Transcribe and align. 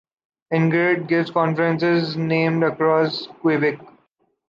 Ingrid 0.51 1.07
gives 1.07 1.29
conferences 1.29 2.17
named 2.17 2.63
across 2.63 3.27
Quebec. 3.41 3.79